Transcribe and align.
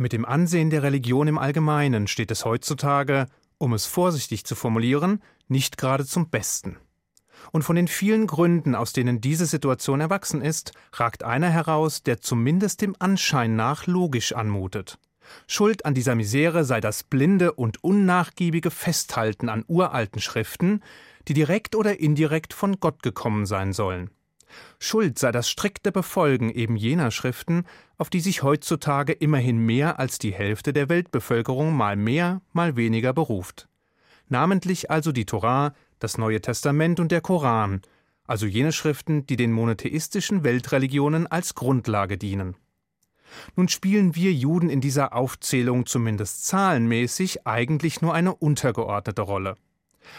Mit 0.00 0.14
dem 0.14 0.24
Ansehen 0.24 0.70
der 0.70 0.82
Religion 0.82 1.28
im 1.28 1.36
Allgemeinen 1.36 2.06
steht 2.06 2.30
es 2.30 2.46
heutzutage, 2.46 3.26
um 3.58 3.74
es 3.74 3.84
vorsichtig 3.84 4.46
zu 4.46 4.54
formulieren, 4.54 5.20
nicht 5.46 5.76
gerade 5.76 6.06
zum 6.06 6.30
Besten. 6.30 6.78
Und 7.52 7.64
von 7.64 7.76
den 7.76 7.86
vielen 7.86 8.26
Gründen, 8.26 8.74
aus 8.74 8.94
denen 8.94 9.20
diese 9.20 9.44
Situation 9.44 10.00
erwachsen 10.00 10.40
ist, 10.40 10.72
ragt 10.94 11.22
einer 11.22 11.50
heraus, 11.50 12.02
der 12.02 12.18
zumindest 12.18 12.80
dem 12.80 12.96
Anschein 12.98 13.56
nach 13.56 13.86
logisch 13.86 14.32
anmutet. 14.32 14.98
Schuld 15.46 15.84
an 15.84 15.92
dieser 15.92 16.14
Misere 16.14 16.64
sei 16.64 16.80
das 16.80 17.02
blinde 17.02 17.52
und 17.52 17.84
unnachgiebige 17.84 18.70
Festhalten 18.70 19.50
an 19.50 19.66
uralten 19.68 20.22
Schriften, 20.22 20.82
die 21.28 21.34
direkt 21.34 21.76
oder 21.76 22.00
indirekt 22.00 22.54
von 22.54 22.80
Gott 22.80 23.02
gekommen 23.02 23.44
sein 23.44 23.74
sollen. 23.74 24.08
Schuld 24.78 25.18
sei 25.18 25.32
das 25.32 25.48
strikte 25.48 25.92
Befolgen 25.92 26.50
eben 26.50 26.76
jener 26.76 27.10
Schriften, 27.10 27.64
auf 27.98 28.10
die 28.10 28.20
sich 28.20 28.42
heutzutage 28.42 29.12
immerhin 29.12 29.58
mehr 29.58 29.98
als 29.98 30.18
die 30.18 30.32
Hälfte 30.32 30.72
der 30.72 30.88
Weltbevölkerung 30.88 31.74
mal 31.74 31.96
mehr, 31.96 32.40
mal 32.52 32.76
weniger 32.76 33.12
beruft. 33.12 33.68
Namentlich 34.28 34.90
also 34.90 35.12
die 35.12 35.26
Torah, 35.26 35.74
das 35.98 36.18
Neue 36.18 36.40
Testament 36.40 37.00
und 37.00 37.12
der 37.12 37.20
Koran, 37.20 37.82
also 38.24 38.46
jene 38.46 38.72
Schriften, 38.72 39.26
die 39.26 39.36
den 39.36 39.52
monotheistischen 39.52 40.44
Weltreligionen 40.44 41.26
als 41.26 41.54
Grundlage 41.54 42.16
dienen. 42.16 42.56
Nun 43.56 43.68
spielen 43.68 44.14
wir 44.14 44.32
Juden 44.32 44.70
in 44.70 44.80
dieser 44.80 45.14
Aufzählung 45.14 45.86
zumindest 45.86 46.46
zahlenmäßig 46.46 47.46
eigentlich 47.46 48.02
nur 48.02 48.14
eine 48.14 48.34
untergeordnete 48.34 49.22
Rolle. 49.22 49.56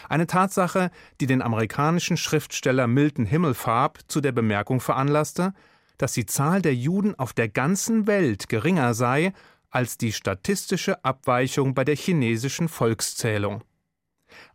Eine 0.08 0.26
Tatsache, 0.26 0.90
die 1.20 1.26
den 1.26 1.42
amerikanischen 1.42 2.16
Schriftsteller 2.16 2.86
Milton 2.86 3.26
Himmelfarb 3.26 4.00
zu 4.08 4.20
der 4.20 4.32
Bemerkung 4.32 4.80
veranlasste, 4.80 5.54
dass 5.98 6.12
die 6.12 6.26
Zahl 6.26 6.62
der 6.62 6.74
Juden 6.74 7.18
auf 7.18 7.32
der 7.32 7.48
ganzen 7.48 8.06
Welt 8.06 8.48
geringer 8.48 8.94
sei 8.94 9.32
als 9.70 9.98
die 9.98 10.12
statistische 10.12 11.04
Abweichung 11.04 11.74
bei 11.74 11.84
der 11.84 11.96
chinesischen 11.96 12.68
Volkszählung. 12.68 13.62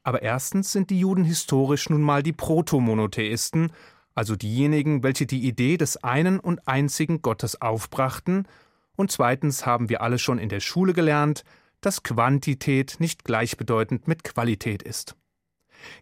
Aber 0.03 0.21
erstens 0.21 0.71
sind 0.71 0.89
die 0.89 0.99
Juden 0.99 1.23
historisch 1.23 1.89
nun 1.89 2.01
mal 2.01 2.23
die 2.23 2.33
Protomonotheisten, 2.33 3.71
also 4.15 4.35
diejenigen, 4.35 5.03
welche 5.03 5.25
die 5.25 5.47
Idee 5.47 5.77
des 5.77 6.03
einen 6.03 6.39
und 6.39 6.67
einzigen 6.67 7.21
Gottes 7.21 7.61
aufbrachten, 7.61 8.47
und 8.95 9.11
zweitens 9.11 9.65
haben 9.65 9.89
wir 9.89 10.01
alle 10.01 10.17
schon 10.17 10.39
in 10.39 10.49
der 10.49 10.59
Schule 10.59 10.93
gelernt, 10.93 11.43
dass 11.81 12.01
Quantität 12.01 12.95
nicht 12.99 13.23
gleichbedeutend 13.23 14.07
mit 14.07 14.23
Qualität 14.23 14.81
ist. 14.81 15.15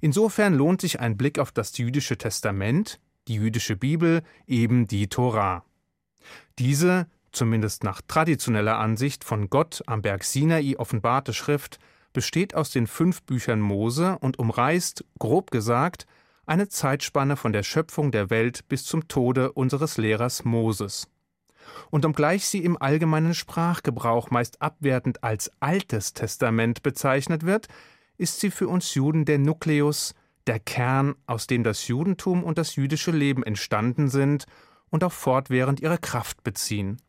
Insofern 0.02 0.54
lohnt 0.54 0.82
sich 0.82 1.00
ein 1.00 1.18
Blick 1.18 1.40
auf 1.40 1.52
das 1.52 1.78
jüdische 1.78 2.18
Testament, 2.18 3.00
die 3.28 3.36
jüdische 3.36 3.76
Bibel, 3.76 4.24
eben 4.48 4.88
die 4.88 5.08
Torah. 5.08 5.64
Diese, 6.60 7.08
zumindest 7.32 7.84
nach 7.84 8.02
traditioneller 8.08 8.78
Ansicht 8.78 9.24
von 9.24 9.50
Gott 9.50 9.84
am 9.88 10.02
Berg 10.02 10.24
Sinai 10.24 10.76
offenbarte 10.78 11.34
Schrift, 11.34 11.80
besteht 12.14 12.56
aus 12.56 12.72
den 12.72 12.88
fünf 12.88 13.24
Büchern 13.24 13.60
Mose 13.60 14.18
und 14.20 14.40
umreißt, 14.40 15.04
grob 15.20 15.52
gesagt, 15.52 16.06
eine 16.46 16.70
Zeitspanne 16.70 17.36
von 17.36 17.52
der 17.52 17.64
Schöpfung 17.64 18.12
der 18.12 18.30
Welt 18.30 18.68
bis 18.68 18.86
zum 18.86 19.08
Tode 19.08 19.52
unseres 19.52 19.98
Lehrers 19.98 20.46
Moses. 20.46 21.08
Und 21.90 22.06
obgleich 22.06 22.48
sie 22.48 22.64
im 22.64 22.80
allgemeinen 22.80 23.34
Sprachgebrauch 23.34 24.30
meist 24.30 24.62
abwertend 24.62 25.24
als 25.24 25.52
Altes 25.60 26.14
Testament 26.14 26.84
bezeichnet 26.84 27.46
wird, 27.46 27.68
ist 28.18 28.40
sie 28.40 28.52
für 28.52 28.68
uns 28.68 28.94
Juden 28.94 29.26
der 29.26 29.40
Nukleus, 29.40 30.14
der 30.48 30.60
Kern, 30.60 31.16
aus 31.26 31.48
dem 31.48 31.64
das 31.64 31.88
Judentum 31.88 32.44
und 32.44 32.58
das 32.58 32.76
jüdische 32.76 33.12
Leben 33.12 33.44
entstanden 33.44 34.10
sind 34.10 34.46
und 34.90 35.04
auch 35.04 35.12
fortwährend 35.12 35.80
ihre 35.80 35.98
Kraft 35.98 36.44
beziehen. 36.44 37.02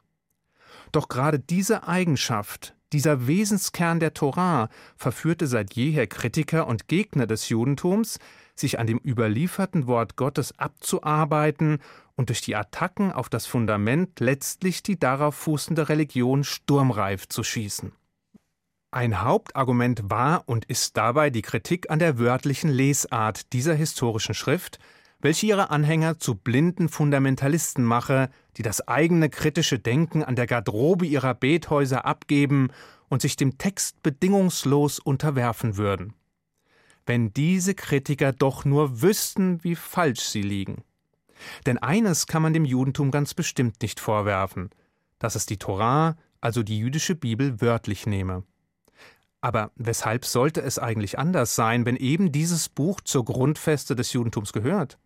Doch 0.92 1.08
gerade 1.08 1.38
diese 1.38 1.86
Eigenschaft, 1.86 2.74
dieser 2.92 3.26
Wesenskern 3.26 4.00
der 4.00 4.14
Torah 4.14 4.68
verführte 4.96 5.46
seit 5.46 5.74
jeher 5.74 6.06
Kritiker 6.06 6.66
und 6.66 6.88
Gegner 6.88 7.26
des 7.26 7.48
Judentums, 7.48 8.18
sich 8.54 8.78
an 8.78 8.86
dem 8.86 9.00
überlieferten 9.04 9.86
Wort 9.86 10.16
Gottes 10.16 10.58
abzuarbeiten 10.58 11.80
und 12.14 12.30
durch 12.30 12.40
die 12.40 12.56
Attacken 12.56 13.12
auf 13.12 13.28
das 13.28 13.46
Fundament 13.46 14.20
letztlich 14.20 14.82
die 14.82 14.98
darauf 14.98 15.34
fußende 15.34 15.88
Religion 15.88 16.44
sturmreif 16.44 17.28
zu 17.28 17.42
schießen. 17.42 17.92
Ein 18.96 19.20
Hauptargument 19.20 20.04
war 20.04 20.44
und 20.46 20.64
ist 20.64 20.96
dabei 20.96 21.28
die 21.28 21.42
Kritik 21.42 21.90
an 21.90 21.98
der 21.98 22.18
wörtlichen 22.18 22.70
Lesart 22.70 23.52
dieser 23.52 23.74
historischen 23.74 24.34
Schrift, 24.34 24.78
welche 25.20 25.44
ihre 25.44 25.68
Anhänger 25.68 26.18
zu 26.18 26.34
blinden 26.34 26.88
Fundamentalisten 26.88 27.84
mache, 27.84 28.30
die 28.56 28.62
das 28.62 28.88
eigene 28.88 29.28
kritische 29.28 29.78
Denken 29.78 30.24
an 30.24 30.34
der 30.34 30.46
Garderobe 30.46 31.04
ihrer 31.04 31.34
Bethäuser 31.34 32.06
abgeben 32.06 32.70
und 33.10 33.20
sich 33.20 33.36
dem 33.36 33.58
Text 33.58 34.02
bedingungslos 34.02 34.98
unterwerfen 34.98 35.76
würden. 35.76 36.14
Wenn 37.04 37.34
diese 37.34 37.74
Kritiker 37.74 38.32
doch 38.32 38.64
nur 38.64 39.02
wüssten, 39.02 39.62
wie 39.62 39.76
falsch 39.76 40.20
sie 40.20 40.40
liegen. 40.40 40.84
Denn 41.66 41.76
eines 41.76 42.26
kann 42.26 42.40
man 42.40 42.54
dem 42.54 42.64
Judentum 42.64 43.10
ganz 43.10 43.34
bestimmt 43.34 43.82
nicht 43.82 44.00
vorwerfen, 44.00 44.70
dass 45.18 45.34
es 45.34 45.44
die 45.44 45.58
Torah, 45.58 46.16
also 46.40 46.62
die 46.62 46.78
jüdische 46.78 47.14
Bibel, 47.14 47.60
wörtlich 47.60 48.06
nehme. 48.06 48.42
Aber 49.46 49.70
weshalb 49.76 50.24
sollte 50.24 50.60
es 50.60 50.80
eigentlich 50.80 51.20
anders 51.20 51.54
sein, 51.54 51.86
wenn 51.86 51.94
eben 51.94 52.32
dieses 52.32 52.68
Buch 52.68 53.00
zur 53.00 53.24
Grundfeste 53.24 53.94
des 53.94 54.12
Judentums 54.12 54.52
gehört? 54.52 54.98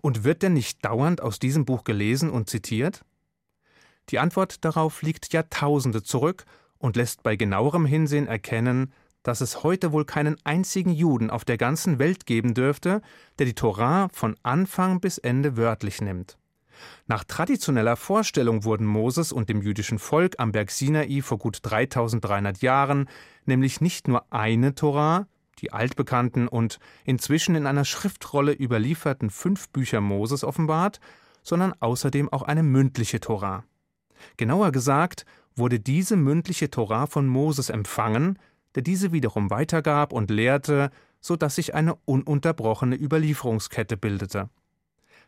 Und 0.00 0.24
wird 0.24 0.42
denn 0.42 0.54
nicht 0.54 0.82
dauernd 0.82 1.20
aus 1.20 1.38
diesem 1.38 1.66
Buch 1.66 1.84
gelesen 1.84 2.30
und 2.30 2.48
zitiert? 2.48 3.04
Die 4.08 4.18
Antwort 4.18 4.64
darauf 4.64 5.02
liegt 5.02 5.34
Jahrtausende 5.34 6.02
zurück 6.02 6.46
und 6.78 6.96
lässt 6.96 7.22
bei 7.22 7.36
genauerem 7.36 7.84
Hinsehen 7.84 8.26
erkennen, 8.26 8.90
dass 9.22 9.42
es 9.42 9.62
heute 9.62 9.92
wohl 9.92 10.06
keinen 10.06 10.38
einzigen 10.44 10.94
Juden 10.94 11.28
auf 11.28 11.44
der 11.44 11.58
ganzen 11.58 11.98
Welt 11.98 12.24
geben 12.24 12.54
dürfte, 12.54 13.02
der 13.38 13.44
die 13.44 13.54
Torah 13.54 14.08
von 14.14 14.34
Anfang 14.42 15.00
bis 15.00 15.18
Ende 15.18 15.58
wörtlich 15.58 16.00
nimmt. 16.00 16.38
Nach 17.06 17.24
traditioneller 17.24 17.96
Vorstellung 17.96 18.64
wurden 18.64 18.86
Moses 18.86 19.32
und 19.32 19.48
dem 19.48 19.62
jüdischen 19.62 19.98
Volk 19.98 20.34
am 20.38 20.52
Berg 20.52 20.70
Sinai 20.70 21.20
vor 21.22 21.38
gut 21.38 21.58
3300 21.62 22.62
Jahren 22.62 23.08
nämlich 23.46 23.80
nicht 23.80 24.08
nur 24.08 24.32
eine 24.32 24.74
Torah, 24.74 25.26
die 25.60 25.72
altbekannten 25.72 26.48
und 26.48 26.78
inzwischen 27.04 27.54
in 27.54 27.66
einer 27.66 27.84
Schriftrolle 27.84 28.52
überlieferten 28.52 29.30
fünf 29.30 29.68
Bücher 29.70 30.00
Moses 30.00 30.44
offenbart, 30.44 31.00
sondern 31.42 31.74
außerdem 31.80 32.32
auch 32.32 32.42
eine 32.42 32.62
mündliche 32.62 33.20
Torah. 33.20 33.64
Genauer 34.36 34.72
gesagt 34.72 35.24
wurde 35.54 35.78
diese 35.78 36.16
mündliche 36.16 36.70
Torah 36.70 37.06
von 37.06 37.26
Moses 37.26 37.70
empfangen, 37.70 38.38
der 38.74 38.82
diese 38.82 39.12
wiederum 39.12 39.50
weitergab 39.50 40.12
und 40.12 40.30
lehrte, 40.30 40.90
so 41.20 41.36
dass 41.36 41.54
sich 41.54 41.74
eine 41.74 41.94
ununterbrochene 41.94 42.96
Überlieferungskette 42.96 43.96
bildete. 43.96 44.50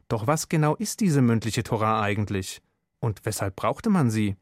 Doch 0.08 0.26
was 0.26 0.48
genau 0.48 0.76
ist 0.76 1.00
diese 1.00 1.20
mündliche 1.20 1.62
Torah 1.62 2.00
eigentlich? 2.00 2.62
Und 3.00 3.24
weshalb 3.24 3.56
brauchte 3.56 3.90
man 3.90 4.10
sie? 4.10 4.36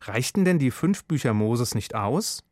Reichten 0.00 0.44
denn 0.44 0.58
die 0.58 0.70
fünf 0.70 1.04
Bücher 1.04 1.34
Moses 1.34 1.74
nicht 1.74 1.94
aus? 1.94 2.42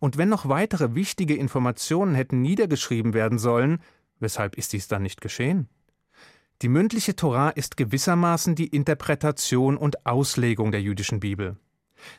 Und 0.00 0.16
wenn 0.16 0.28
noch 0.28 0.48
weitere 0.48 0.94
wichtige 0.94 1.34
Informationen 1.34 2.14
hätten 2.14 2.40
niedergeschrieben 2.40 3.14
werden 3.14 3.38
sollen, 3.38 3.80
weshalb 4.20 4.56
ist 4.56 4.72
dies 4.72 4.88
dann 4.88 5.02
nicht 5.02 5.20
geschehen? 5.20 5.68
Die 6.62 6.68
mündliche 6.68 7.16
Torah 7.16 7.50
ist 7.50 7.76
gewissermaßen 7.76 8.54
die 8.54 8.68
Interpretation 8.68 9.76
und 9.76 10.06
Auslegung 10.06 10.70
der 10.70 10.80
jüdischen 10.80 11.18
Bibel. 11.18 11.56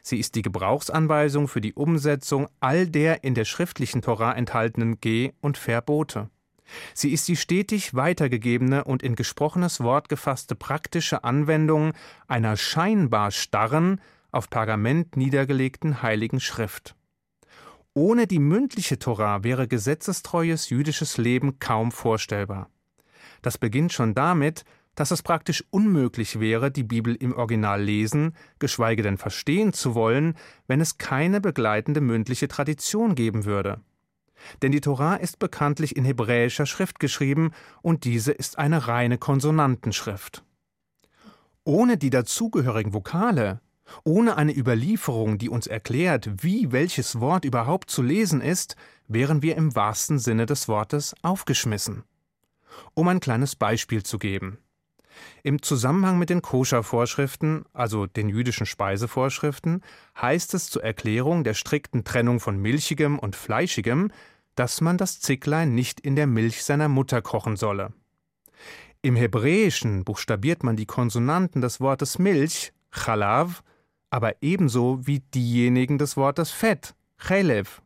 Sie 0.02 0.18
ist 0.18 0.36
die 0.36 0.42
Gebrauchsanweisung 0.42 1.48
für 1.48 1.62
die 1.62 1.74
Umsetzung 1.74 2.48
all 2.60 2.88
der 2.88 3.24
in 3.24 3.36
der 3.36 3.46
schriftlichen 3.46 4.02
Torah 4.02 4.34
enthaltenen 4.34 5.00
Geh- 5.00 5.34
und 5.40 5.58
Verbote. 5.58 6.30
Sie 6.94 7.12
ist 7.12 7.28
die 7.28 7.36
stetig 7.36 7.94
weitergegebene 7.94 8.84
und 8.84 9.04
in 9.04 9.16
gesprochenes 9.16 9.82
Wort 9.82 10.10
gefasste 10.10 10.56
praktische 10.56 11.24
Anwendung 11.24 11.94
einer 12.28 12.58
scheinbar 12.58 13.32
starren, 13.32 14.02
auf 14.32 14.50
Pergament 14.50 15.16
niedergelegten 15.16 16.02
heiligen 16.02 16.40
Schrift. 16.40 16.96
Ohne 17.94 18.26
die 18.26 18.40
mündliche 18.40 18.98
Torah 18.98 19.44
wäre 19.44 19.68
gesetzestreues 19.68 20.70
jüdisches 20.70 21.18
Leben 21.18 21.60
kaum 21.60 21.92
vorstellbar. 21.92 22.70
Das 23.44 23.60
beginnt 23.60 23.94
schon 23.94 24.16
damit, 24.16 24.66
dass 24.96 25.12
es 25.12 25.22
praktisch 25.22 25.64
unmöglich 25.70 26.40
wäre, 26.40 26.72
die 26.72 26.84
Bibel 26.84 27.16
im 27.16 27.34
Original 27.34 27.82
lesen, 27.82 28.36
geschweige 28.60 29.04
denn 29.04 29.18
verstehen 29.18 29.74
zu 29.74 29.96
wollen, 29.96 30.36
wenn 30.68 30.82
es 30.82 30.98
keine 30.98 31.42
begleitende 31.42 32.02
mündliche 32.02 32.48
Tradition 32.48 33.16
geben 33.16 33.46
würde. 33.46 33.82
Denn 34.62 34.72
die 34.72 34.82
Torah 34.82 35.16
ist 35.16 35.40
bekanntlich 35.40 35.96
in 35.96 36.06
hebräischer 36.06 36.66
Schrift 36.66 37.00
geschrieben 37.00 37.52
und 37.82 38.04
diese 38.04 38.32
ist 38.32 38.58
eine 38.58 38.88
reine 38.88 39.18
Konsonantenschrift. 39.18 40.44
Ohne 41.64 41.98
die 41.98 42.10
dazugehörigen 42.10 42.94
Vokale, 42.94 43.62
ohne 44.04 44.38
eine 44.38 44.56
Überlieferung, 44.56 45.38
die 45.38 45.50
uns 45.50 45.68
erklärt, 45.68 46.44
wie 46.44 46.72
welches 46.72 47.20
Wort 47.20 47.46
überhaupt 47.46 47.90
zu 47.90 48.02
lesen 48.02 48.42
ist, 48.42 48.76
wären 49.08 49.42
wir 49.42 49.56
im 49.56 49.76
wahrsten 49.76 50.20
Sinne 50.20 50.46
des 50.46 50.68
Wortes 50.68 51.16
aufgeschmissen. 51.22 52.04
Um 52.94 53.08
ein 53.08 53.20
kleines 53.20 53.56
Beispiel 53.56 54.04
zu 54.04 54.18
geben. 54.18 54.58
Im 55.44 55.62
Zusammenhang 55.62 56.18
mit 56.18 56.30
den 56.30 56.42
Koscher-Vorschriften, 56.42 57.66
also 57.72 58.08
den 58.08 58.30
jüdischen 58.30 58.66
Speisevorschriften, 58.66 59.82
heißt 60.20 60.54
es 60.56 60.70
zur 60.70 60.84
Erklärung 60.84 61.44
der 61.44 61.54
strikten 61.54 62.04
Trennung 62.04 62.40
von 62.40 62.58
Milchigem 62.58 63.20
und 63.20 63.36
Fleischigem, 63.36 64.12
dass 64.56 64.82
man 64.82 64.98
das 64.98 65.20
Zicklein 65.20 65.74
nicht 65.74 66.00
in 66.00 66.16
der 66.16 66.28
Milch 66.28 66.64
seiner 66.64 66.88
Mutter 66.88 67.22
kochen 67.22 67.56
solle. 67.56 67.94
Im 69.02 69.16
Hebräischen 69.16 70.06
buchstabiert 70.06 70.64
man 70.64 70.76
die 70.76 70.86
Konsonanten 70.86 71.62
des 71.62 71.82
Wortes 71.82 72.20
Milch, 72.20 72.72
Chalav, 72.92 73.64
aber 74.10 74.42
ebenso 74.42 75.06
wie 75.06 75.20
diejenigen 75.20 75.98
des 75.98 76.16
Wortes 76.16 76.52
Fett, 76.52 76.96
Chelev. 77.18 77.82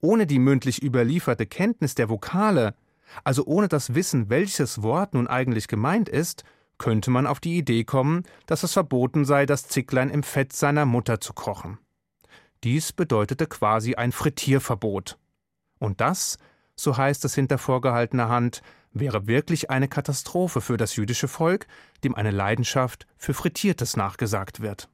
Ohne 0.00 0.26
die 0.26 0.38
mündlich 0.38 0.82
überlieferte 0.82 1.46
Kenntnis 1.46 1.94
der 1.94 2.08
Vokale, 2.08 2.74
also 3.24 3.44
ohne 3.46 3.68
das 3.68 3.94
Wissen, 3.94 4.30
welches 4.30 4.82
Wort 4.82 5.14
nun 5.14 5.26
eigentlich 5.26 5.68
gemeint 5.68 6.08
ist, 6.08 6.44
könnte 6.78 7.10
man 7.10 7.26
auf 7.26 7.40
die 7.40 7.56
Idee 7.56 7.84
kommen, 7.84 8.24
dass 8.46 8.62
es 8.62 8.72
verboten 8.72 9.24
sei, 9.24 9.46
das 9.46 9.68
Zicklein 9.68 10.10
im 10.10 10.22
Fett 10.22 10.52
seiner 10.52 10.84
Mutter 10.84 11.20
zu 11.20 11.32
kochen. 11.32 11.78
Dies 12.64 12.92
bedeutete 12.92 13.46
quasi 13.46 13.94
ein 13.94 14.12
Frittierverbot. 14.12 15.18
Und 15.82 16.00
das, 16.00 16.38
so 16.76 16.96
heißt 16.96 17.24
es 17.24 17.34
hinter 17.34 17.58
vorgehaltener 17.58 18.28
Hand, 18.28 18.62
wäre 18.92 19.26
wirklich 19.26 19.68
eine 19.68 19.88
Katastrophe 19.88 20.60
für 20.60 20.76
das 20.76 20.94
jüdische 20.94 21.26
Volk, 21.26 21.66
dem 22.04 22.14
eine 22.14 22.30
Leidenschaft 22.30 23.08
für 23.16 23.34
Frittiertes 23.34 23.96
nachgesagt 23.96 24.60
wird. 24.60 24.88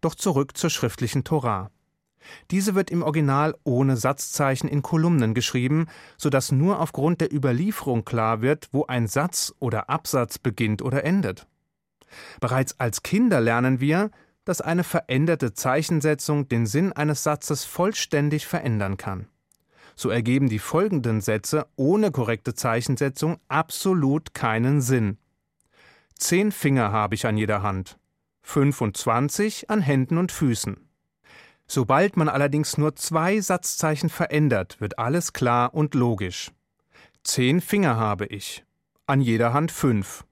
Doch 0.00 0.14
zurück 0.14 0.56
zur 0.56 0.70
schriftlichen 0.70 1.24
Torah. 1.24 1.72
Diese 2.52 2.76
wird 2.76 2.90
im 2.90 3.02
Original 3.02 3.56
ohne 3.64 3.96
Satzzeichen 3.96 4.68
in 4.68 4.82
Kolumnen 4.82 5.34
geschrieben, 5.34 5.86
so 6.16 6.30
dass 6.30 6.52
nur 6.52 6.78
aufgrund 6.78 7.20
der 7.20 7.34
Überlieferung 7.34 8.04
klar 8.04 8.40
wird, 8.40 8.68
wo 8.70 8.86
ein 8.86 9.08
Satz 9.08 9.52
oder 9.58 9.90
Absatz 9.90 10.38
beginnt 10.38 10.80
oder 10.80 11.02
endet. 11.02 11.48
Bereits 12.40 12.78
als 12.78 13.02
Kinder 13.02 13.40
lernen 13.40 13.80
wir, 13.80 14.12
dass 14.44 14.60
eine 14.60 14.84
veränderte 14.84 15.54
Zeichensetzung 15.54 16.48
den 16.48 16.66
Sinn 16.66 16.92
eines 16.92 17.24
Satzes 17.24 17.64
vollständig 17.64 18.46
verändern 18.46 18.96
kann. 18.96 19.26
So 20.00 20.10
ergeben 20.10 20.48
die 20.48 20.60
folgenden 20.60 21.20
Sätze 21.20 21.66
ohne 21.74 22.12
korrekte 22.12 22.54
Zeichensetzung 22.54 23.40
absolut 23.48 24.32
keinen 24.32 24.80
Sinn. 24.80 25.18
Zehn 26.14 26.52
Finger 26.52 26.92
habe 26.92 27.16
ich 27.16 27.26
an 27.26 27.36
jeder 27.36 27.62
Hand, 27.64 27.98
fünfundzwanzig 28.40 29.68
an 29.70 29.80
Händen 29.80 30.16
und 30.16 30.30
Füßen. 30.30 30.88
Sobald 31.66 32.16
man 32.16 32.28
allerdings 32.28 32.78
nur 32.78 32.94
zwei 32.94 33.40
Satzzeichen 33.40 34.08
verändert, 34.08 34.80
wird 34.80 35.00
alles 35.00 35.32
klar 35.32 35.74
und 35.74 35.96
logisch. 35.96 36.52
Zehn 37.24 37.60
Finger 37.60 37.96
habe 37.96 38.26
ich, 38.26 38.64
an 39.08 39.20
jeder 39.20 39.52
Hand 39.52 39.72
fünf 39.72 40.24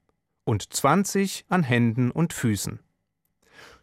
und 0.44 0.72
zwanzig 0.72 1.44
an 1.48 1.64
Händen 1.64 2.12
und 2.12 2.32
Füßen. 2.32 2.78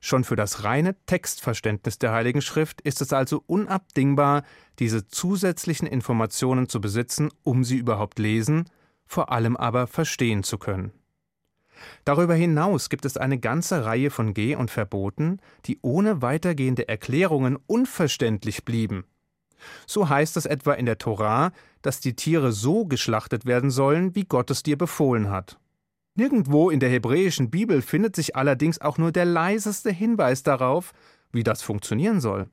Schon 0.06 0.26
für 0.26 0.36
das 0.36 0.66
reine 0.66 0.98
Textverständnis 1.06 1.98
der 1.98 2.12
Heiligen 2.12 2.42
Schrift 2.42 2.82
ist 2.82 3.00
es 3.00 3.14
also 3.14 3.42
unabdingbar, 3.48 4.44
diese 4.80 5.08
zusätzlichen 5.08 5.88
Informationen 5.88 6.68
zu 6.68 6.82
besitzen, 6.82 7.30
um 7.44 7.64
sie 7.64 7.78
überhaupt 7.78 8.20
lesen, 8.20 8.66
vor 9.06 9.32
allem 9.32 9.56
aber 9.56 9.88
verstehen 9.88 10.44
zu 10.44 10.58
können. 10.58 10.92
Darüber 12.04 12.36
hinaus 12.36 12.90
gibt 12.90 13.06
es 13.06 13.16
eine 13.16 13.40
ganze 13.40 13.86
Reihe 13.86 14.10
von 14.10 14.34
Geh- 14.34 14.58
und 14.58 14.70
Verboten, 14.72 15.40
die 15.68 15.80
ohne 15.82 16.22
weitergehende 16.22 16.90
Erklärungen 16.90 17.58
unverständlich 17.66 18.66
blieben. 18.66 19.06
So 19.88 20.10
heißt 20.10 20.36
es 20.36 20.46
etwa 20.46 20.74
in 20.74 20.86
der 20.86 20.98
Torah, 20.98 21.54
dass 21.82 22.02
die 22.02 22.18
Tiere 22.18 22.52
so 22.52 22.84
geschlachtet 22.84 23.46
werden 23.46 23.72
sollen, 23.72 24.16
wie 24.16 24.26
Gott 24.26 24.52
es 24.52 24.64
dir 24.64 24.78
befohlen 24.78 25.30
hat. 25.30 25.58
Nirgendwo 26.16 26.70
in 26.70 26.80
der 26.80 26.90
hebräischen 26.90 27.50
Bibel 27.50 27.82
findet 27.82 28.16
sich 28.16 28.36
allerdings 28.36 28.80
auch 28.82 28.98
nur 28.98 29.12
der 29.12 29.26
leiseste 29.26 29.92
Hinweis 29.92 30.44
darauf, 30.44 30.94
wie 31.32 31.44
das 31.44 31.62
funktionieren 31.62 32.22
soll. 32.22 32.48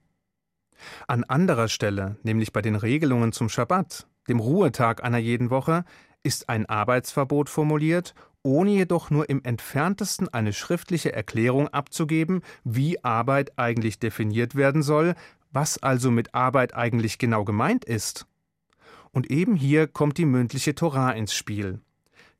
An 1.07 1.25
anderer 1.25 1.69
Stelle, 1.69 2.17
nämlich 2.23 2.53
bei 2.53 2.63
den 2.63 2.75
Regelungen 2.75 3.33
zum 3.33 3.49
Schabbat, 3.51 4.07
dem 4.29 4.41
Ruhetag 4.41 5.05
einer 5.05 5.19
jeden 5.19 5.51
Woche, 5.51 5.85
ist 6.23 6.49
ein 6.49 6.67
Arbeitsverbot 6.67 7.49
formuliert 7.51 8.15
ohne 8.43 8.71
jedoch 8.71 9.11
nur 9.11 9.29
im 9.29 9.43
entferntesten 9.45 10.29
eine 10.29 10.53
schriftliche 10.53 11.13
Erklärung 11.13 11.69
abzugeben, 11.69 12.43
wie 12.65 13.03
Arbeit 13.05 13.59
eigentlich 13.59 13.99
definiert 13.99 14.55
werden 14.55 14.83
soll, 14.83 15.15
was 15.53 15.79
also 15.83 16.11
mit 16.11 16.35
Arbeit 16.35 16.75
eigentlich 16.75 17.19
genau 17.19 17.45
gemeint 17.45 17.85
ist. 17.85 18.27
Und 19.13 19.31
eben 19.31 19.57
hier 19.57 19.89
kommt 19.89 20.19
die 20.19 20.25
mündliche 20.25 20.75
Torah 20.75 21.11
ins 21.11 21.35
Spiel. 21.35 21.81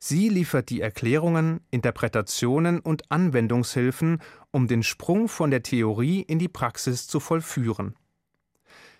Sie 0.03 0.29
liefert 0.29 0.71
die 0.71 0.81
Erklärungen, 0.81 1.59
Interpretationen 1.69 2.79
und 2.79 3.11
Anwendungshilfen, 3.11 4.19
um 4.49 4.67
den 4.67 4.81
Sprung 4.81 5.27
von 5.27 5.51
der 5.51 5.61
Theorie 5.61 6.21
in 6.21 6.39
die 6.39 6.47
Praxis 6.47 7.05
zu 7.05 7.19
vollführen. 7.19 7.95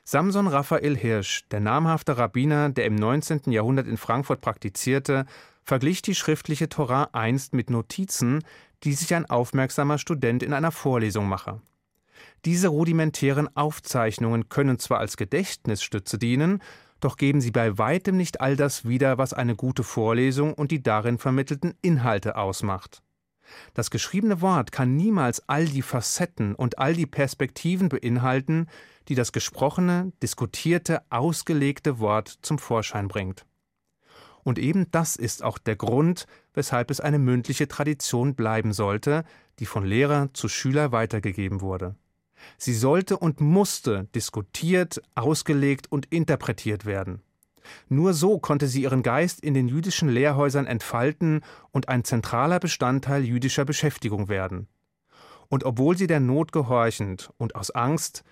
Samson 0.03 0.45
Raphael 0.45 0.95
Hirsch, 0.95 1.47
der 1.49 1.59
namhafte 1.59 2.19
Rabbiner, 2.19 2.69
der 2.69 2.85
im 2.85 2.93
19. 2.93 3.51
Jahrhundert 3.51 3.87
in 3.87 3.97
Frankfurt 3.97 4.41
praktizierte, 4.41 5.25
verglich 5.63 6.03
die 6.03 6.13
schriftliche 6.13 6.69
Torah 6.69 7.09
einst 7.13 7.55
mit 7.55 7.71
Notizen, 7.71 8.43
die 8.83 8.93
sich 8.93 9.15
ein 9.15 9.27
aufmerksamer 9.27 9.97
Student 9.97 10.43
in 10.43 10.53
einer 10.53 10.71
Vorlesung 10.71 11.27
mache. 11.27 11.61
Diese 12.45 12.67
rudimentären 12.67 13.49
Aufzeichnungen 13.55 14.49
können 14.49 14.77
zwar 14.77 14.99
als 14.99 15.17
Gedächtnisstütze 15.17 16.19
dienen, 16.19 16.61
doch 17.01 17.17
geben 17.17 17.41
sie 17.41 17.51
bei 17.51 17.77
weitem 17.77 18.15
nicht 18.15 18.39
all 18.39 18.55
das 18.55 18.87
wieder, 18.87 19.17
was 19.17 19.33
eine 19.33 19.55
gute 19.55 19.83
Vorlesung 19.83 20.53
und 20.53 20.71
die 20.71 20.81
darin 20.81 21.17
vermittelten 21.17 21.73
Inhalte 21.81 22.37
ausmacht. 22.37 23.01
Das 23.73 23.91
geschriebene 23.91 24.39
Wort 24.41 24.71
kann 24.71 24.95
niemals 24.95 25.47
all 25.49 25.65
die 25.65 25.81
Facetten 25.81 26.55
und 26.55 26.79
all 26.79 26.93
die 26.93 27.05
Perspektiven 27.05 27.89
beinhalten, 27.89 28.67
die 29.07 29.15
das 29.15 29.31
gesprochene, 29.31 30.13
diskutierte, 30.23 31.01
ausgelegte 31.09 31.99
Wort 31.99 32.39
zum 32.41 32.59
Vorschein 32.59 33.07
bringt. 33.07 33.45
Und 34.43 34.57
eben 34.57 34.89
das 34.91 35.15
ist 35.15 35.43
auch 35.43 35.57
der 35.57 35.75
Grund, 35.75 36.25
weshalb 36.53 36.89
es 36.91 36.99
eine 36.99 37.19
mündliche 37.19 37.67
Tradition 37.67 38.35
bleiben 38.35 38.73
sollte, 38.73 39.23
die 39.59 39.65
von 39.65 39.85
Lehrer 39.85 40.29
zu 40.33 40.47
Schüler 40.47 40.91
weitergegeben 40.91 41.61
wurde. 41.61 41.95
Sie 42.57 42.73
sollte 42.73 43.17
und 43.17 43.41
musste 43.41 44.07
diskutiert, 44.15 45.01
ausgelegt 45.15 45.91
und 45.91 46.05
interpretiert 46.07 46.85
werden. 46.85 47.21
Nur 47.89 48.13
so 48.13 48.39
konnte 48.39 48.67
sie 48.67 48.83
ihren 48.83 49.03
Geist 49.03 49.41
in 49.41 49.53
den 49.53 49.67
jüdischen 49.67 50.09
Lehrhäusern 50.09 50.67
entfalten 50.67 51.41
und 51.71 51.89
ein 51.89 52.03
zentraler 52.03 52.59
Bestandteil 52.59 53.23
jüdischer 53.23 53.65
Beschäftigung 53.65 54.29
werden. 54.29 54.67
Und 55.49 55.63
obwohl 55.63 55.97
sie 55.97 56.07
der 56.07 56.19
Not 56.19 56.51
gehorchend 56.51 57.31
und 57.37 57.55
aus 57.55 57.71
Angst, 57.71 58.23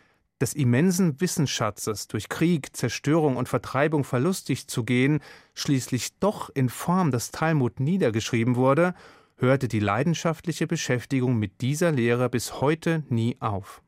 des 0.42 0.54
immensen 0.54 1.20
Wissensschatzes 1.20 2.08
durch 2.08 2.30
Krieg, 2.30 2.76
Zerstörung 2.76 3.36
und 3.36 3.50
Vertreibung 3.50 4.06
verlustig 4.06 4.68
zu 4.68 4.86
gehen, 4.86 5.20
schließlich 5.54 6.18
doch 6.20 6.50
in 6.50 6.70
Form 6.70 7.12
des 7.12 7.32
Talmud 7.32 7.80
niedergeschrieben 7.82 8.56
wurde, 8.56 8.94
hörte 9.36 9.68
die 9.68 9.80
leidenschaftliche 9.80 10.68
Beschäftigung 10.68 11.38
mit 11.38 11.62
dieser 11.62 11.92
Lehre 11.92 12.30
bis 12.30 12.62
heute 12.62 13.04
nie 13.10 13.38
auf. 13.42 13.82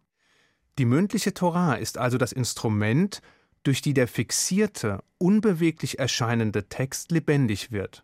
Die 0.77 0.85
mündliche 0.85 1.33
Torah 1.33 1.75
ist 1.75 1.97
also 1.97 2.17
das 2.17 2.31
Instrument, 2.31 3.21
durch 3.63 3.81
die 3.81 3.93
der 3.93 4.07
fixierte, 4.07 5.03
unbeweglich 5.17 5.99
erscheinende 5.99 6.67
Text 6.69 7.11
lebendig 7.11 7.71
wird. 7.71 8.03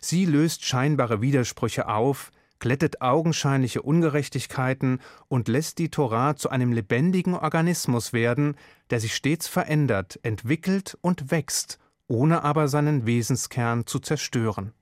Sie 0.00 0.24
löst 0.24 0.64
scheinbare 0.64 1.20
Widersprüche 1.20 1.88
auf, 1.88 2.30
glättet 2.58 3.02
augenscheinliche 3.02 3.82
Ungerechtigkeiten 3.82 5.00
und 5.28 5.48
lässt 5.48 5.78
die 5.78 5.90
Torah 5.90 6.36
zu 6.36 6.50
einem 6.50 6.72
lebendigen 6.72 7.34
Organismus 7.34 8.12
werden, 8.12 8.56
der 8.90 9.00
sich 9.00 9.14
stets 9.14 9.46
verändert, 9.46 10.18
entwickelt 10.22 10.96
und 11.02 11.30
wächst, 11.30 11.78
ohne 12.08 12.42
aber 12.44 12.68
seinen 12.68 13.06
Wesenskern 13.06 13.86
zu 13.86 13.98
zerstören. 13.98 14.72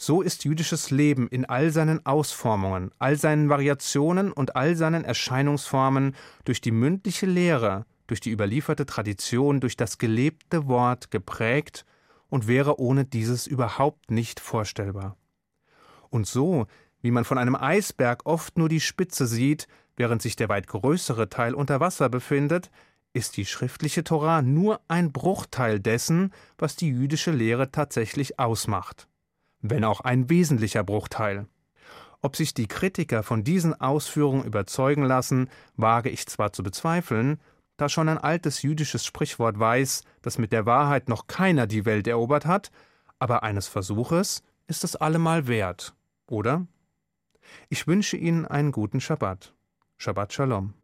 So 0.00 0.22
ist 0.22 0.44
jüdisches 0.44 0.92
Leben 0.92 1.26
in 1.26 1.44
all 1.44 1.72
seinen 1.72 2.06
Ausformungen, 2.06 2.92
all 3.00 3.16
seinen 3.16 3.48
Variationen 3.48 4.30
und 4.30 4.54
all 4.54 4.76
seinen 4.76 5.04
Erscheinungsformen 5.04 6.14
durch 6.44 6.60
die 6.60 6.70
mündliche 6.70 7.26
Lehre, 7.26 7.84
durch 8.06 8.20
die 8.20 8.30
überlieferte 8.30 8.86
Tradition, 8.86 9.58
durch 9.58 9.76
das 9.76 9.98
gelebte 9.98 10.68
Wort 10.68 11.10
geprägt 11.10 11.84
und 12.28 12.46
wäre 12.46 12.78
ohne 12.78 13.06
dieses 13.06 13.48
überhaupt 13.48 14.12
nicht 14.12 14.38
vorstellbar. 14.38 15.16
Und 16.10 16.28
so, 16.28 16.68
wie 17.02 17.10
man 17.10 17.24
von 17.24 17.36
einem 17.36 17.56
Eisberg 17.56 18.24
oft 18.24 18.56
nur 18.56 18.68
die 18.68 18.80
Spitze 18.80 19.26
sieht, 19.26 19.66
während 19.96 20.22
sich 20.22 20.36
der 20.36 20.48
weit 20.48 20.68
größere 20.68 21.28
Teil 21.28 21.54
unter 21.54 21.80
Wasser 21.80 22.08
befindet, 22.08 22.70
ist 23.14 23.36
die 23.36 23.46
schriftliche 23.46 24.04
Torah 24.04 24.42
nur 24.42 24.80
ein 24.86 25.10
Bruchteil 25.10 25.80
dessen, 25.80 26.32
was 26.56 26.76
die 26.76 26.88
jüdische 26.88 27.32
Lehre 27.32 27.72
tatsächlich 27.72 28.38
ausmacht. 28.38 29.07
Wenn 29.60 29.84
auch 29.84 30.00
ein 30.00 30.30
wesentlicher 30.30 30.84
Bruchteil. 30.84 31.46
Ob 32.20 32.36
sich 32.36 32.54
die 32.54 32.66
Kritiker 32.66 33.22
von 33.22 33.44
diesen 33.44 33.80
Ausführungen 33.80 34.44
überzeugen 34.44 35.04
lassen, 35.04 35.48
wage 35.76 36.10
ich 36.10 36.26
zwar 36.26 36.52
zu 36.52 36.62
bezweifeln, 36.62 37.40
da 37.76 37.88
schon 37.88 38.08
ein 38.08 38.18
altes 38.18 38.62
jüdisches 38.62 39.04
Sprichwort 39.04 39.58
weiß, 39.58 40.02
dass 40.22 40.38
mit 40.38 40.52
der 40.52 40.66
Wahrheit 40.66 41.08
noch 41.08 41.28
keiner 41.28 41.66
die 41.66 41.84
Welt 41.84 42.06
erobert 42.06 42.44
hat, 42.44 42.70
aber 43.18 43.42
eines 43.42 43.68
Versuches 43.68 44.42
ist 44.66 44.84
es 44.84 44.96
allemal 44.96 45.46
wert, 45.46 45.94
oder? 46.26 46.66
Ich 47.68 47.86
wünsche 47.86 48.16
Ihnen 48.16 48.46
einen 48.46 48.72
guten 48.72 49.00
Schabbat. 49.00 49.54
Shabbat 49.96 50.32
Shalom. 50.32 50.74